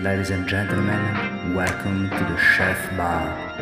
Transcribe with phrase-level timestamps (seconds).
[0.00, 3.58] Ladies and gentlemen, welcome to the Chef Bar.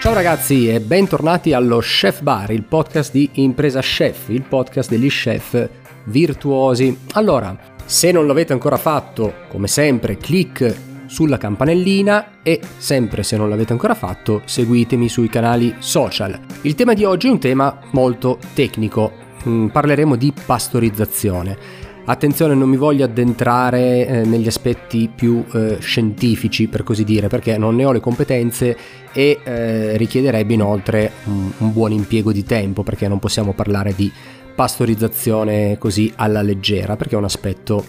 [0.00, 5.08] Ciao ragazzi e bentornati allo Chef Bar, il podcast di Impresa Chef, il podcast degli
[5.08, 5.68] chef
[6.04, 6.96] virtuosi.
[7.14, 10.76] Allora, se non l'avete ancora fatto, come sempre, clic
[11.06, 16.38] sulla campanellina e sempre se non l'avete ancora fatto, seguitemi sui canali social.
[16.60, 19.10] Il tema di oggi è un tema molto tecnico,
[19.48, 21.81] mm, parleremo di pastorizzazione.
[22.04, 27.56] Attenzione, non mi voglio addentrare eh, negli aspetti più eh, scientifici, per così dire, perché
[27.56, 28.76] non ne ho le competenze
[29.12, 34.10] e eh, richiederebbe inoltre un, un buon impiego di tempo, perché non possiamo parlare di
[34.52, 37.84] pastorizzazione così alla leggera, perché è un aspetto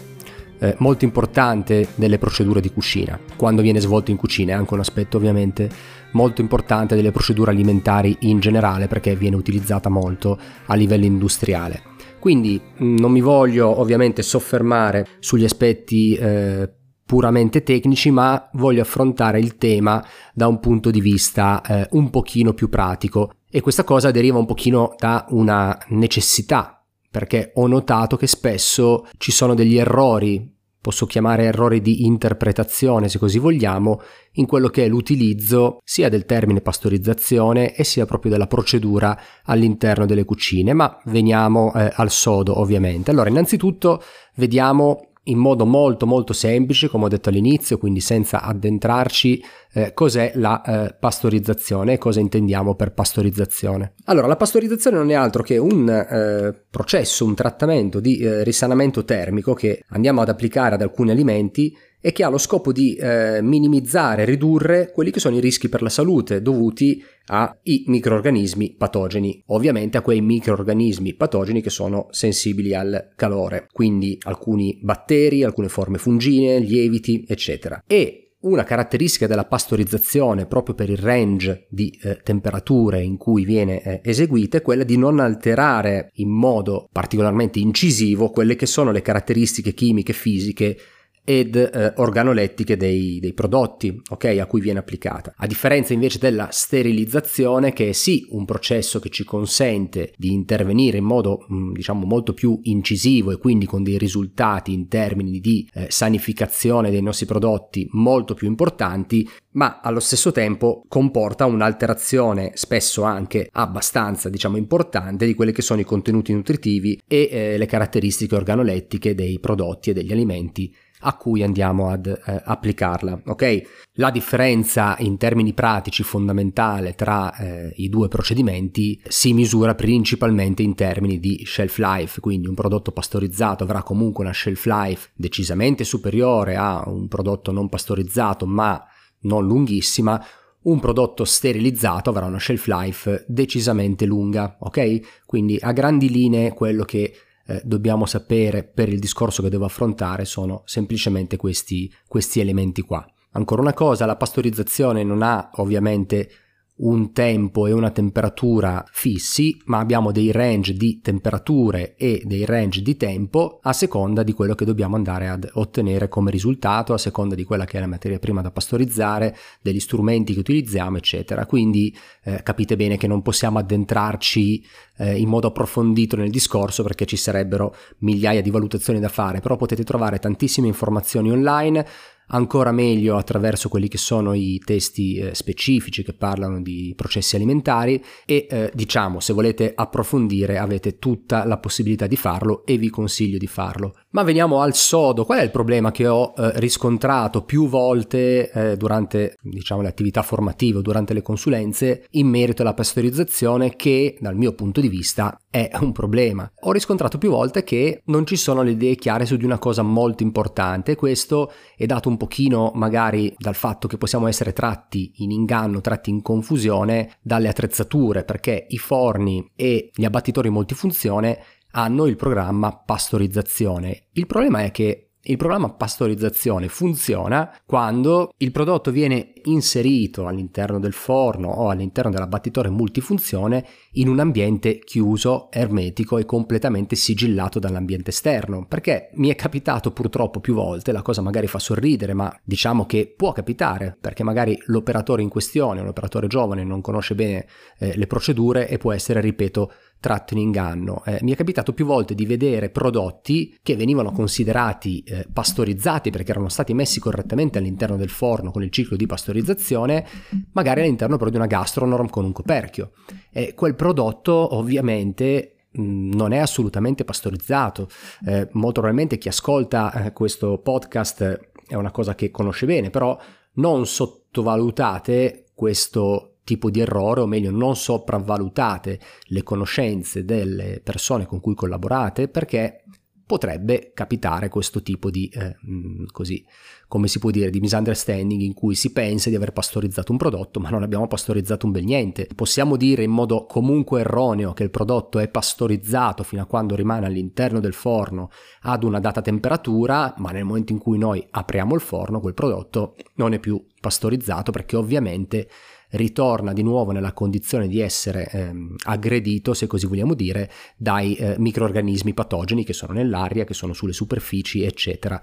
[0.60, 3.20] eh, molto importante delle procedure di cucina.
[3.36, 5.70] Quando viene svolto in cucina è anche un aspetto ovviamente
[6.12, 11.93] molto importante delle procedure alimentari in generale, perché viene utilizzata molto a livello industriale.
[12.24, 16.72] Quindi mm, non mi voglio ovviamente soffermare sugli aspetti eh,
[17.06, 20.02] puramente tecnici, ma voglio affrontare il tema
[20.34, 23.34] da un punto di vista eh, un pochino più pratico.
[23.52, 29.34] E questa cosa deriva un pochino da una necessità, perché ho notato che spesso ci
[29.34, 30.50] sono degli errori
[30.84, 34.02] posso chiamare errori di interpretazione se così vogliamo,
[34.34, 40.06] in quello che è l'utilizzo sia del termine pastorizzazione e sia proprio della procedura all'interno
[40.06, 43.12] delle cucine, ma veniamo eh, al sodo ovviamente.
[43.12, 44.04] Allora, innanzitutto
[44.36, 49.44] vediamo in modo molto molto semplice, come ho detto all'inizio, quindi senza addentrarci,
[49.74, 53.94] eh, cos'è la eh, pastorizzazione e cosa intendiamo per pastorizzazione.
[54.06, 59.06] Allora, la pastorizzazione non è altro che un eh, processo, un trattamento di eh, risanamento
[59.06, 63.40] termico che andiamo ad applicare ad alcuni alimenti e che ha lo scopo di eh,
[63.42, 69.98] minimizzare, ridurre quelli che sono i rischi per la salute dovuti ai microorganismi patogeni, ovviamente
[69.98, 76.60] a quei microorganismi patogeni che sono sensibili al calore, quindi alcuni batteri, alcune forme fungine,
[76.60, 77.82] lieviti, eccetera.
[77.88, 83.82] E una caratteristica della pastorizzazione proprio per il range di eh, temperature in cui viene
[83.82, 89.02] eh, eseguita è quella di non alterare in modo particolarmente incisivo quelle che sono le
[89.02, 90.78] caratteristiche chimiche fisiche
[91.24, 95.34] ed eh, organolettiche dei, dei prodotti okay, a cui viene applicata.
[95.38, 100.98] A differenza invece della sterilizzazione, che è sì un processo che ci consente di intervenire
[100.98, 105.68] in modo mm, diciamo molto più incisivo e quindi con dei risultati in termini di
[105.74, 113.04] eh, sanificazione dei nostri prodotti molto più importanti, ma allo stesso tempo comporta un'alterazione spesso
[113.04, 118.36] anche abbastanza diciamo importante di quelli che sono i contenuti nutritivi e eh, le caratteristiche
[118.36, 123.22] organolettiche dei prodotti e degli alimenti a cui andiamo ad eh, applicarla.
[123.26, 123.62] Ok?
[123.98, 130.74] La differenza in termini pratici fondamentale tra eh, i due procedimenti si misura principalmente in
[130.74, 136.56] termini di shelf life, quindi un prodotto pastorizzato avrà comunque una shelf life decisamente superiore
[136.56, 138.84] a un prodotto non pastorizzato, ma
[139.22, 140.24] non lunghissima,
[140.64, 145.24] un prodotto sterilizzato avrà una shelf life decisamente lunga, ok?
[145.26, 147.14] Quindi a grandi linee quello che
[147.46, 153.06] eh, dobbiamo sapere per il discorso che devo affrontare sono semplicemente questi, questi elementi qua.
[153.32, 156.30] Ancora una cosa, la pastorizzazione non ha ovviamente
[156.76, 162.82] un tempo e una temperatura fissi, ma abbiamo dei range di temperature e dei range
[162.82, 167.36] di tempo a seconda di quello che dobbiamo andare ad ottenere come risultato, a seconda
[167.36, 171.46] di quella che è la materia prima da pastorizzare, degli strumenti che utilizziamo, eccetera.
[171.46, 174.66] Quindi eh, capite bene che non possiamo addentrarci
[174.98, 179.58] eh, in modo approfondito nel discorso perché ci sarebbero migliaia di valutazioni da fare, però
[179.58, 181.86] potete trovare tantissime informazioni online
[182.28, 188.04] ancora meglio attraverso quelli che sono i testi eh, specifici che parlano di processi alimentari
[188.26, 193.38] e eh, diciamo se volete approfondire avete tutta la possibilità di farlo e vi consiglio
[193.38, 193.96] di farlo.
[194.12, 198.78] Ma veniamo al sodo, qual è il problema che ho eh, riscontrato più volte eh,
[198.78, 204.36] durante diciamo, le attività formative o durante le consulenze in merito alla pastorizzazione che dal
[204.36, 206.52] mio punto di vista è un problema.
[206.62, 209.82] Ho riscontrato più volte che non ci sono le idee chiare su di una cosa
[209.82, 215.32] molto importante questo è dato un pochino magari dal fatto che possiamo essere tratti in
[215.32, 221.40] inganno, tratti in confusione dalle attrezzature perché i forni e gli abbattitori multifunzione
[221.72, 224.08] hanno il programma pastorizzazione.
[224.14, 230.92] Il problema è che il programma pastorizzazione funziona quando il prodotto viene inserito all'interno del
[230.92, 238.66] forno o all'interno dell'abbattitore multifunzione in un ambiente chiuso, ermetico e completamente sigillato dall'ambiente esterno.
[238.68, 243.14] Perché mi è capitato purtroppo più volte, la cosa magari fa sorridere, ma diciamo che
[243.16, 247.46] può capitare, perché magari l'operatore in questione, un operatore giovane, non conosce bene
[247.80, 249.72] eh, le procedure e può essere, ripeto,
[250.04, 251.02] tratto in inganno.
[251.06, 256.32] Eh, mi è capitato più volte di vedere prodotti che venivano considerati eh, pastorizzati perché
[256.32, 260.06] erano stati messi correttamente all'interno del forno con il ciclo di pastorizzazione,
[260.52, 262.92] magari all'interno però di una gastronorm con un coperchio.
[263.32, 267.88] E quel prodotto ovviamente mm, non è assolutamente pastorizzato.
[268.26, 273.18] Eh, molto probabilmente chi ascolta eh, questo podcast è una cosa che conosce bene, però
[273.54, 281.40] non sottovalutate questo tipo di errore, o meglio non sopravvalutate le conoscenze delle persone con
[281.40, 282.84] cui collaborate perché
[283.26, 286.46] potrebbe capitare questo tipo di, eh, mm, così,
[286.88, 290.60] come si può dire, di misunderstanding in cui si pensa di aver pastorizzato un prodotto
[290.60, 292.28] ma non abbiamo pastorizzato un bel niente.
[292.36, 297.06] Possiamo dire in modo comunque erroneo che il prodotto è pastorizzato fino a quando rimane
[297.06, 298.30] all'interno del forno
[298.62, 302.96] ad una data temperatura, ma nel momento in cui noi apriamo il forno quel prodotto
[303.16, 305.50] non è più pastorizzato perché ovviamente
[305.94, 311.36] ritorna di nuovo nella condizione di essere ehm, aggredito, se così vogliamo dire, dai eh,
[311.38, 315.22] microorganismi patogeni che sono nell'aria, che sono sulle superfici, eccetera.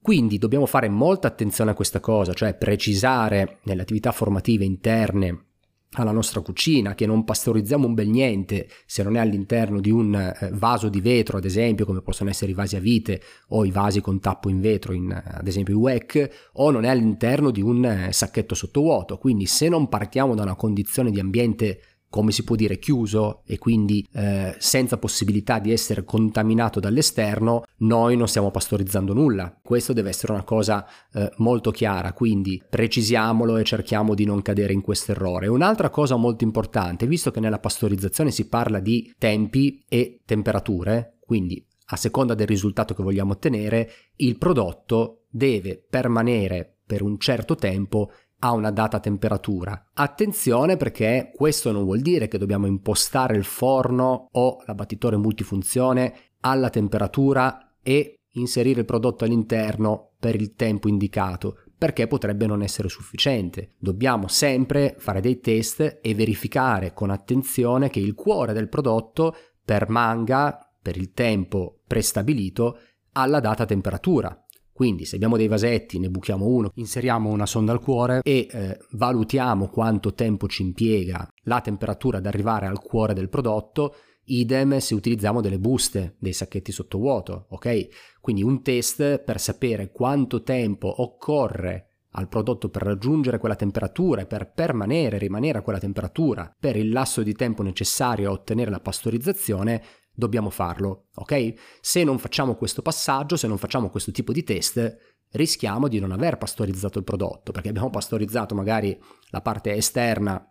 [0.00, 5.49] Quindi dobbiamo fare molta attenzione a questa cosa, cioè precisare nelle attività formative interne
[5.94, 10.14] alla nostra cucina, che non pastorizziamo un bel niente se non è all'interno di un
[10.14, 13.70] eh, vaso di vetro, ad esempio, come possono essere i vasi a vite o i
[13.70, 17.60] vasi con tappo in vetro, in, ad esempio i WEC, o non è all'interno di
[17.60, 19.18] un eh, sacchetto sottovuoto.
[19.18, 21.80] Quindi se non partiamo da una condizione di ambiente
[22.10, 28.16] come si può dire, chiuso e quindi eh, senza possibilità di essere contaminato dall'esterno, noi
[28.16, 29.56] non stiamo pastorizzando nulla.
[29.62, 34.72] Questo deve essere una cosa eh, molto chiara, quindi precisiamolo e cerchiamo di non cadere
[34.72, 35.46] in questo errore.
[35.46, 41.64] Un'altra cosa molto importante, visto che nella pastorizzazione si parla di tempi e temperature, quindi
[41.92, 48.10] a seconda del risultato che vogliamo ottenere, il prodotto deve permanere per un certo tempo
[48.40, 49.90] a una data temperatura.
[49.94, 56.70] Attenzione perché questo non vuol dire che dobbiamo impostare il forno o l'abbattitore multifunzione alla
[56.70, 63.74] temperatura e inserire il prodotto all'interno per il tempo indicato, perché potrebbe non essere sufficiente.
[63.78, 69.34] Dobbiamo sempre fare dei test e verificare con attenzione che il cuore del prodotto
[69.64, 72.78] permanga per il tempo prestabilito
[73.12, 74.44] alla data temperatura.
[74.80, 78.78] Quindi se abbiamo dei vasetti, ne buchiamo uno, inseriamo una sonda al cuore e eh,
[78.92, 83.94] valutiamo quanto tempo ci impiega la temperatura ad arrivare al cuore del prodotto,
[84.24, 87.88] idem se utilizziamo delle buste, dei sacchetti sottovuoto, ok?
[88.22, 94.26] Quindi un test per sapere quanto tempo occorre al prodotto per raggiungere quella temperatura e
[94.26, 98.80] per permanere, rimanere a quella temperatura per il lasso di tempo necessario a ottenere la
[98.80, 99.82] pastorizzazione,
[100.20, 101.54] dobbiamo farlo, ok?
[101.80, 104.96] Se non facciamo questo passaggio, se non facciamo questo tipo di test,
[105.32, 108.98] rischiamo di non aver pastorizzato il prodotto, perché abbiamo pastorizzato magari
[109.30, 110.44] la parte esterna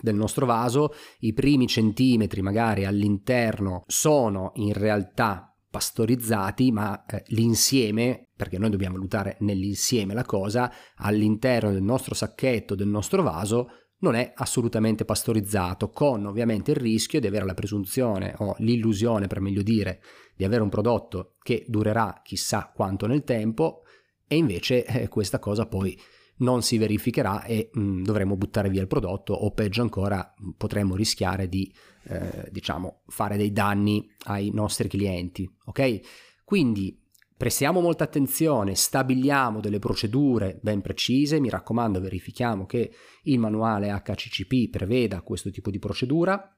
[0.00, 8.28] del nostro vaso, i primi centimetri magari all'interno sono in realtà pastorizzati, ma eh, l'insieme,
[8.34, 14.14] perché noi dobbiamo valutare nell'insieme la cosa, all'interno del nostro sacchetto, del nostro vaso, non
[14.14, 19.62] è assolutamente pastorizzato, con ovviamente il rischio di avere la presunzione o l'illusione, per meglio
[19.62, 20.02] dire,
[20.34, 23.82] di avere un prodotto che durerà chissà quanto nel tempo
[24.26, 25.98] e invece eh, questa cosa poi
[26.38, 30.94] non si verificherà e mh, mm, dovremo buttare via il prodotto o peggio ancora potremmo
[30.94, 31.72] rischiare di
[32.08, 36.00] eh, diciamo fare dei danni ai nostri clienti ok?
[36.44, 37.00] Quindi
[37.36, 42.90] Prestiamo molta attenzione, stabiliamo delle procedure ben precise, mi raccomando verifichiamo che
[43.24, 46.56] il manuale HCCP preveda questo tipo di procedura,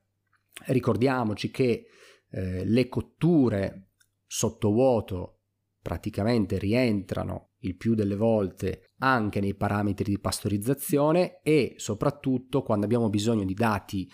[0.67, 1.87] ricordiamoci che
[2.31, 3.89] eh, le cotture
[4.25, 5.41] sottovuoto
[5.83, 13.09] praticamente rientrano il più delle volte anche nei parametri di pastorizzazione e soprattutto quando abbiamo
[13.09, 14.09] bisogno di dati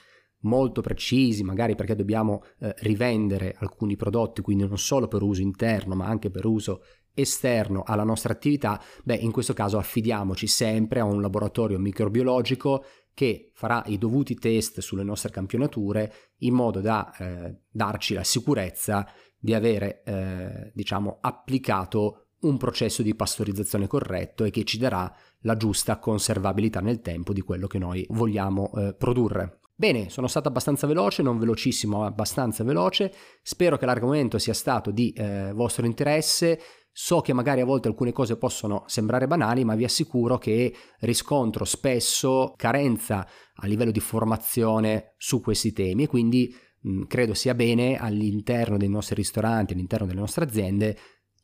[0.44, 5.94] molto precisi, magari perché dobbiamo eh, rivendere alcuni prodotti, quindi non solo per uso interno,
[5.94, 6.82] ma anche per uso
[7.14, 12.84] esterno alla nostra attività, beh, in questo caso affidiamoci sempre a un laboratorio microbiologico
[13.14, 19.06] che farà i dovuti test sulle nostre campionature in modo da eh, darci la sicurezza
[19.38, 25.56] di avere, eh, diciamo, applicato un processo di pastorizzazione corretto e che ci darà la
[25.56, 29.60] giusta conservabilità nel tempo di quello che noi vogliamo eh, produrre.
[29.76, 33.12] Bene, sono stato abbastanza veloce, non velocissimo, ma abbastanza veloce.
[33.42, 36.60] Spero che l'argomento sia stato di eh, vostro interesse.
[36.96, 41.64] So che magari a volte alcune cose possono sembrare banali, ma vi assicuro che riscontro
[41.64, 43.26] spesso carenza
[43.56, 48.88] a livello di formazione su questi temi e quindi mh, credo sia bene all'interno dei
[48.88, 50.96] nostri ristoranti, all'interno delle nostre aziende,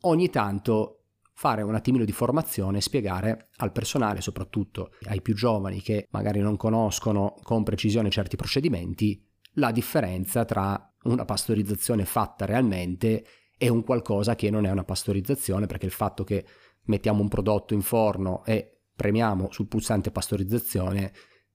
[0.03, 1.00] ogni tanto
[1.33, 6.39] fare un attimino di formazione e spiegare al personale, soprattutto ai più giovani che magari
[6.39, 9.23] non conoscono con precisione certi procedimenti,
[9.55, 13.25] la differenza tra una pastorizzazione fatta realmente
[13.57, 16.45] e un qualcosa che non è una pastorizzazione, perché il fatto che
[16.85, 21.11] mettiamo un prodotto in forno e premiamo sul pulsante pastorizzazione,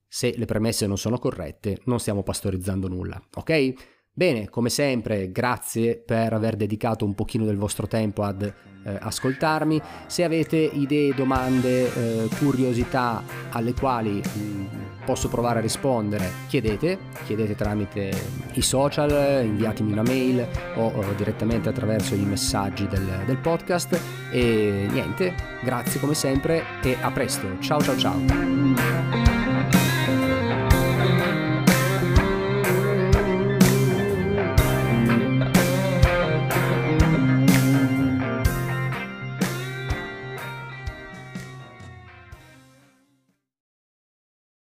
[0.07, 3.96] se le premesse non sono corrette, non stiamo pastorizzando nulla, ok?
[4.17, 9.79] Bene, come sempre, grazie per aver dedicato un pochino del vostro tempo ad eh, ascoltarmi.
[10.07, 13.21] Se avete idee, domande, eh, curiosità
[13.51, 14.65] alle quali mh, mm,
[15.05, 18.11] posso provare a rispondere, chiedete, chiedete tramite
[18.53, 20.47] i social, inviatemi una mail
[20.77, 24.01] o, o direttamente attraverso i messaggi del, del podcast.
[24.31, 27.47] E niente, grazie come sempre e a presto.
[27.59, 29.26] Ciao ciao ciao.